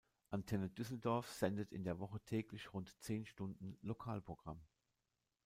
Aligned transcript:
Antenne 0.31 0.67
Düsseldorf 0.69 1.31
sendet 1.31 1.71
in 1.71 1.83
der 1.83 1.99
Woche 1.99 2.19
täglich 2.25 2.73
rund 2.73 2.99
zehn 3.03 3.23
Stunden 3.27 3.77
Lokalprogramm. 3.83 4.59